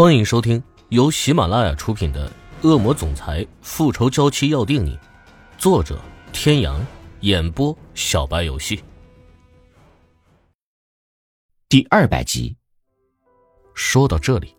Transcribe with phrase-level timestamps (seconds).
[0.00, 2.26] 欢迎收听由喜马拉雅出品的
[2.66, 4.96] 《恶魔总裁复仇娇妻要定你》，
[5.58, 6.00] 作者：
[6.32, 6.82] 天阳，
[7.20, 8.82] 演播：小白游戏。
[11.68, 12.56] 第二百集。
[13.74, 14.56] 说到这里，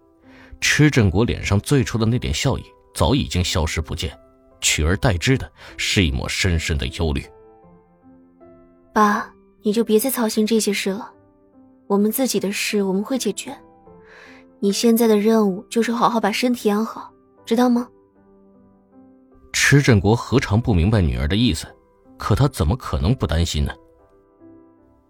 [0.60, 2.64] 池振国脸上最初的那点笑意
[2.94, 4.16] 早已经消失不见，
[4.62, 7.26] 取而代之的是一抹深深的忧虑。
[8.94, 9.34] 爸，
[9.64, 11.12] 你就别再操心这些事了，
[11.88, 13.58] 我们自己的事我们会解决。
[14.64, 17.12] 你现在的任务就是好好把身体养好，
[17.48, 17.90] 知道吗？
[19.52, 21.66] 池振国何尝不明白女儿的意思，
[22.16, 23.74] 可他怎么可能不担心呢？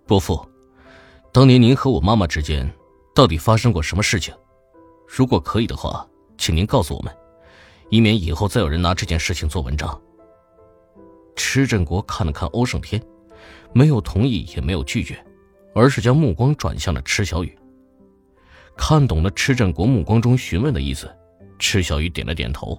[0.07, 0.39] 伯父，
[1.33, 2.65] 当年您和我妈妈之间
[3.13, 4.33] 到底发生过什么事情？
[5.05, 6.07] 如果可以的话，
[6.37, 7.13] 请您告诉我们，
[7.89, 10.01] 以免以后再有人拿这件事情做文章。
[11.35, 13.03] 池振国看了看欧胜天，
[13.73, 15.21] 没有同意，也没有拒绝，
[15.75, 17.53] 而是将目光转向了池小雨。
[18.83, 21.07] 看懂了池振国目光中询问的意思，
[21.59, 22.75] 池小雨点了点头。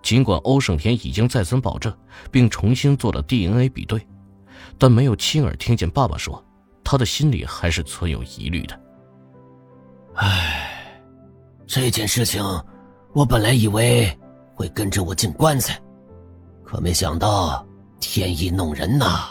[0.00, 1.92] 尽管欧胜天已经再三保证，
[2.30, 4.00] 并重新做了 DNA 比对，
[4.78, 6.42] 但没有亲耳听见爸爸说，
[6.84, 8.80] 他的心里还是存有疑虑的。
[10.14, 11.02] 唉，
[11.66, 12.40] 这件事情，
[13.12, 14.08] 我本来以为
[14.54, 15.78] 会跟着我进棺材，
[16.64, 17.66] 可没想到
[17.98, 19.28] 天意弄人呐。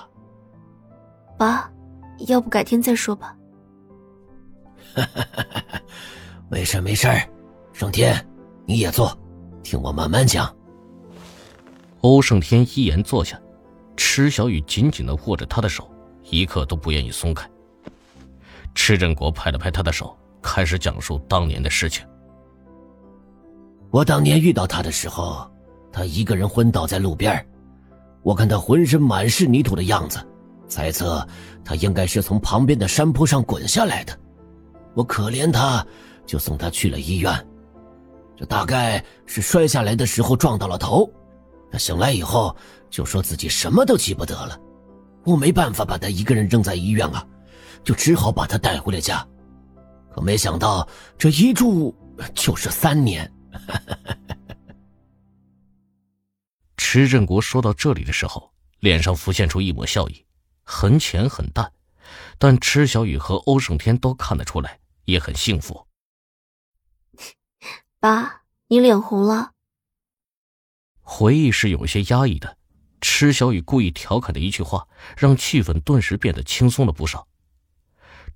[1.38, 1.72] 爸，
[2.28, 3.34] 要不改天再说吧。
[4.95, 5.82] 哈哈哈哈哈。
[6.50, 7.08] 没事没事
[7.73, 8.26] 盛天，
[8.66, 9.18] 你也坐，
[9.64, 10.54] 听我慢慢讲。
[12.02, 13.40] 欧胜天一言坐下，
[13.98, 15.90] 池小雨紧紧的握着他的手，
[16.30, 17.50] 一刻都不愿意松开。
[18.73, 22.06] 池振国拍了拍他的手，开始讲述当年的事情。
[23.92, 25.50] 我当年遇到他的时候，
[25.92, 27.46] 他一个人昏倒在路边，
[28.22, 30.20] 我看他浑身满是泥土的样子，
[30.68, 31.28] 猜测
[31.66, 34.18] 他应该是从旁边的山坡上滚下来的。
[34.94, 35.86] 我可怜他。
[36.26, 37.48] 就送他去了医院，
[38.38, 41.12] 这大概是摔下来的时候撞到了头。
[41.72, 42.56] 他醒来以后
[42.88, 44.56] 就说自己什么都记不得了。
[45.24, 47.25] 我没办法把他一个人扔在医院啊，
[47.84, 49.28] 就只好把他带回了家。
[50.13, 50.88] 可没想到
[51.18, 51.96] 这一住
[52.36, 53.28] 就是三年。
[56.78, 60.24] 池振国说到这里的时候，脸上浮现出一抹笑意，
[60.63, 61.72] 很浅很淡，
[62.38, 64.78] 但池小雨和欧胜天都看得出来，
[65.09, 65.88] 也很幸福。
[68.00, 69.52] 爸，你脸红了。
[71.02, 72.58] 回忆是有些压抑的，
[73.02, 74.88] 池小雨故意调侃的一句话，
[75.18, 77.28] 让气氛顿时变得轻松了不少。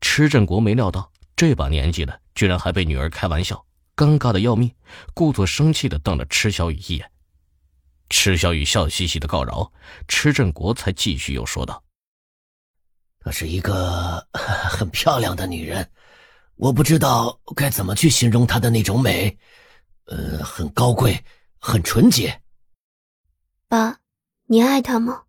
[0.01, 4.75] 池振国没料到这把年纪了，居然还被女儿开玩笑，尴尬的要命，
[5.13, 7.11] 故作生气的瞪了池小雨一眼。
[8.09, 9.71] 池小雨笑嘻嘻的告饶，
[10.07, 11.83] 池振国才继续又说道
[13.23, 15.89] ：“她是一个 很漂亮的女人。”
[16.55, 19.35] 我不知道该怎么去形容她的那种美，
[20.05, 21.21] 呃，很高贵，
[21.57, 22.41] 很纯洁。
[23.67, 23.99] 爸，
[24.45, 25.23] 你爱她吗？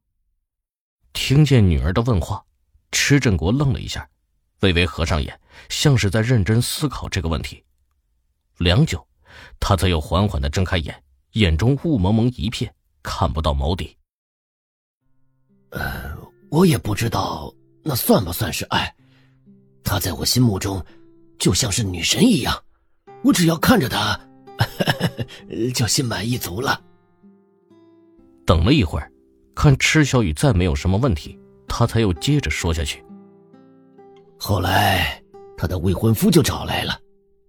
[1.13, 2.45] 听见女儿的问话，
[2.93, 4.09] 池振国愣了一下，
[4.61, 7.65] 微微合上眼，像是在认真思考这个问题。
[8.59, 9.05] 良久，
[9.59, 11.03] 他才又缓缓的睁开眼，
[11.33, 13.97] 眼中雾蒙蒙一片，看不到眸底。
[15.71, 16.17] 呃，
[16.51, 17.53] 我也不知道
[17.83, 18.95] 那算不算是爱，
[19.83, 20.85] 她在我心目中。
[21.39, 22.55] 就像是女神一样，
[23.23, 24.19] 我只要看着她，
[25.75, 26.81] 就心满意足了。
[28.47, 29.11] 等了一会儿，
[29.55, 33.03] 看池小雨再没有什么问题，他才又接着说下去。
[34.39, 35.23] 后来，
[35.57, 36.99] 他的未婚夫就找来了，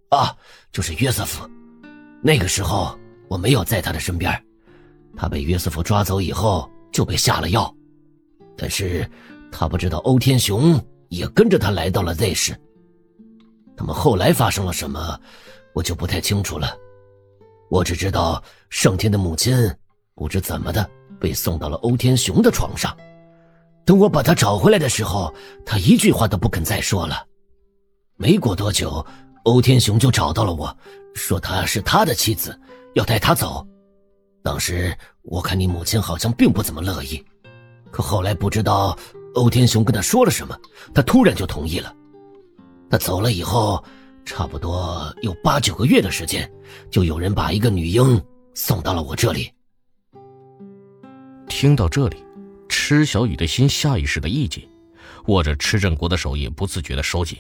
[0.10, 0.36] 啊，
[0.72, 1.48] 就是约瑟夫。
[2.22, 2.98] 那个时候
[3.28, 4.32] 我没有在他的身边，
[5.16, 7.74] 他被约瑟夫抓走以后就被下了药，
[8.58, 9.10] 但是
[9.52, 12.60] 他不知道欧天雄也跟着他来到了 Z 市。
[13.78, 15.20] 他们后来发生了什么，
[15.74, 16.76] 我就不太清楚了。
[17.70, 19.56] 我只知道盛天的母亲
[20.14, 22.96] 不知怎么的被送到了欧天雄的床上。
[23.86, 25.34] 等我把他找回来的时候，
[25.66, 27.26] 他一句话都不肯再说了。
[28.18, 29.06] 没过多久，
[29.44, 30.76] 欧天雄就找到了我，
[31.14, 32.58] 说他是他的妻子，
[32.96, 33.66] 要带他走。
[34.42, 37.24] 当时我看你母亲好像并不怎么乐意，
[37.92, 38.98] 可后来不知道
[39.34, 40.58] 欧天雄跟他说了什么，
[40.94, 41.94] 他突然就同意了。
[42.96, 43.84] 他走了以后，
[44.24, 46.50] 差不多有八九个月的时间，
[46.90, 49.52] 就有人把一个女婴送到了我这里。
[51.50, 52.24] 听到这里，
[52.70, 54.66] 池小雨的心下意识的一紧，
[55.26, 57.38] 握着池振国的手也不自觉的收紧。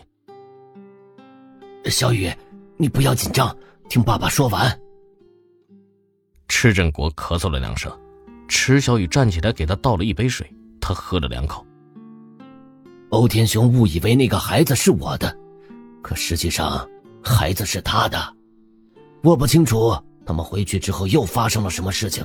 [1.85, 2.29] 小雨，
[2.75, 3.55] 你不要紧张，
[3.87, 4.77] 听爸爸说完。
[6.49, 7.89] 池振国咳嗽了两声，
[8.49, 11.65] 池小雨站起来给他倒了一杯水，他喝了两口。
[13.11, 15.33] 欧天雄误以为那个孩子是我的，
[16.05, 16.87] 可实际上
[17.23, 18.31] 孩子是他的。
[19.23, 22.23] 我不清楚他们回去之后又发生了什么事情，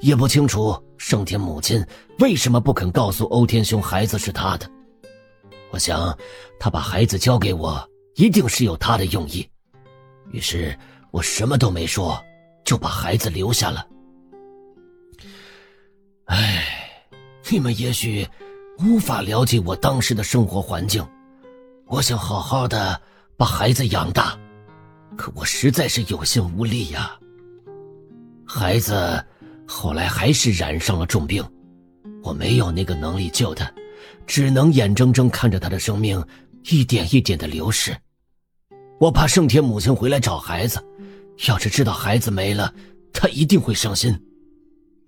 [0.00, 1.86] 也不清楚盛天母亲
[2.18, 4.68] 为什么不肯告诉欧天雄孩子是他的。
[5.70, 6.18] 我想，
[6.58, 9.48] 他把孩子交给我，一定是有他的用意。
[10.32, 10.76] 于是
[11.12, 12.20] 我什么都没说，
[12.64, 13.86] 就把孩子留下了。
[16.24, 16.66] 唉，
[17.48, 18.26] 你们也许
[18.80, 21.06] 无法了解我当时的生活环境。
[21.86, 23.00] 我想好好的
[23.42, 24.38] 把孩子养大，
[25.16, 27.18] 可我实在是有心无力呀。
[28.46, 29.20] 孩子
[29.66, 31.44] 后来还是染上了重病，
[32.22, 33.68] 我没有那个能力救他，
[34.28, 36.24] 只能眼睁睁看着他的生命
[36.70, 37.92] 一点一点的流逝。
[39.00, 40.80] 我怕盛天母亲回来找孩子，
[41.48, 42.72] 要是知道孩子没了，
[43.12, 44.16] 她一定会伤心。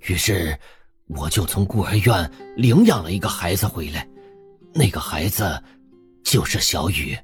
[0.08, 0.58] 于是，
[1.06, 4.04] 我就从孤儿院领养了一个孩子回来，
[4.74, 5.62] 那个孩子
[6.24, 7.16] 就是小雨。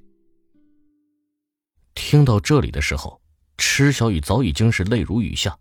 [1.95, 3.21] 听到这里的时候，
[3.59, 5.59] 池小雨早已经是泪如雨下，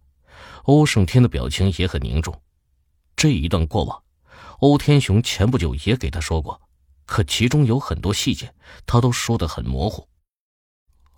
[0.63, 2.41] 欧胜天的表情也很凝重。
[3.15, 4.01] 这一段过往，
[4.59, 6.61] 欧天雄前不久也给他说过，
[7.05, 8.53] 可其中有很多细节，
[8.85, 10.07] 他都说得很模糊。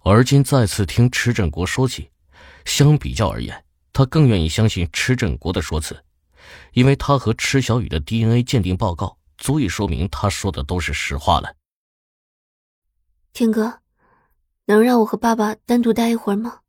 [0.04, 2.10] 而今再次听池振国说起，
[2.66, 3.64] 相比较而言，
[3.94, 6.04] 他更愿意相信池振国的说辞，
[6.74, 11.56] 因为他和池小雨的 DNA 鉴定报告足以说明他说的都是实话了。
[13.34, 13.81] 天哥，
[14.66, 16.60] 能让我和爸爸单独待一会儿吗？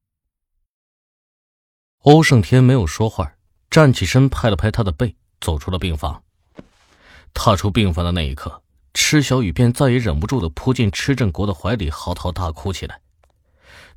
[2.01, 3.35] 欧胜天没有说话，
[3.71, 6.23] 站起身，拍了拍他的背，走出了病房。
[7.35, 8.63] 踏出病房的那一刻，
[8.93, 13.01] 池小雨便再也忍不住的扑进池振国的怀里，嚎啕大哭起来。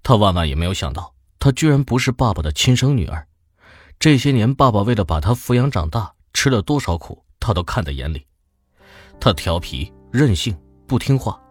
[0.04, 3.28] 他万万也没有想到，她居然不是爸爸的亲生女儿。
[3.98, 8.26] 这些年，爸爸为了把她抚养长大，吃了多少苦，他都看在眼里。
[9.20, 10.56] 他调皮、任性、
[10.86, 11.42] 不听话，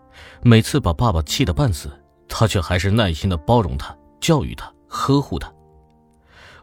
[0.43, 1.91] 每次把爸爸气得半死，
[2.29, 5.53] 他却还是耐心的包容她、教育她、呵护她。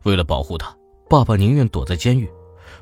[0.04, 0.76] 为了保护她，
[1.10, 2.30] 爸爸宁愿躲在监狱，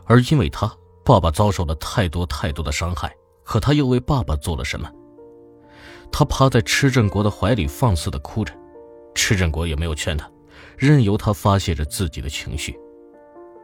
[0.05, 0.71] 而因为她，
[1.03, 3.13] 爸爸遭受了太多太多的伤害。
[3.43, 4.87] 可他又为爸爸做了什么？
[6.11, 8.53] 他趴在池振国的怀里，放肆的哭着。
[9.15, 10.29] 池振国也没有劝他，
[10.77, 12.79] 任由他发泄着自己的情绪。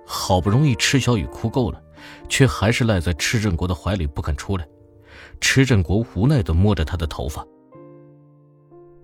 [0.04, 1.80] 好不容易池小雨哭够了，
[2.28, 4.68] 却还是赖在池振国的怀里不肯出来。
[5.40, 7.46] 池振国无奈的摸着他的头发：“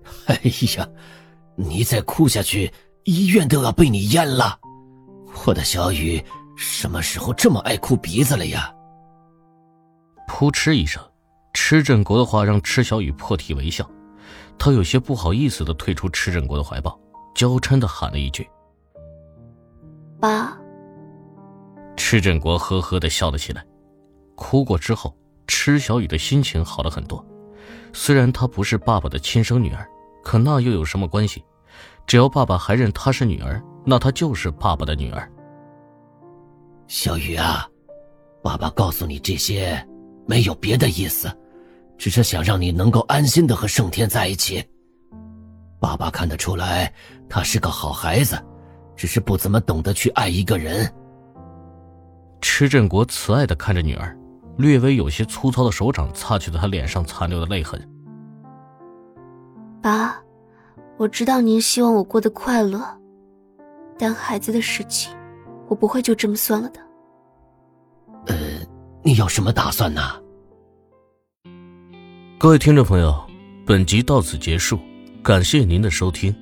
[0.26, 0.40] 哎
[0.76, 0.88] 呀，
[1.56, 2.72] 你再哭下去，
[3.04, 4.58] 医院都要被你淹了。
[5.46, 6.22] 我的小雨
[6.56, 8.72] 什么时候这么爱哭鼻子了呀？”
[10.28, 11.02] 噗嗤一声，
[11.52, 13.88] 池振国的话让池小雨破涕为笑。
[14.58, 16.98] 他有些不好意思的退出池振国的怀抱，
[17.34, 18.48] 娇嗔的喊了一句
[20.20, 20.56] ：“爸。”
[21.96, 23.64] 池振国呵呵的笑了起来。
[24.34, 25.16] 哭过之后，
[25.46, 27.24] 池小雨的心情好了很多。
[27.92, 29.86] 虽然她不是爸爸的亲生女儿，
[30.22, 31.44] 可那又有什么关系？
[32.06, 35.30] 只要爸爸还认她是女儿，那她就是爸爸的女儿。
[36.88, 37.68] 小雨啊，
[38.42, 39.86] 爸爸告诉你这些，
[40.26, 41.30] 没有别的意思。
[41.98, 44.64] 只是想让你能够安心的和盛天在一起。
[45.78, 46.92] 爸爸看得出来，
[47.28, 48.36] 他是个好孩子，
[48.96, 50.92] 只是不怎么懂得去爱一个人。
[52.40, 54.18] 池振国慈爱的看着女儿，
[54.56, 57.80] 略微有些粗糙的手掌擦去了他脸上残留的泪痕。
[59.80, 60.16] 爸，
[60.96, 62.80] 我知道您希望我过得快乐，
[63.98, 65.12] 但孩子的事情，
[65.68, 66.80] 我不会就这么算了的。
[68.26, 68.36] 呃，
[69.02, 70.00] 你有什么打算呢？
[72.38, 73.14] 各位听众朋友，
[73.66, 74.78] 本集到此结束，
[75.22, 76.34] 感谢您的收听。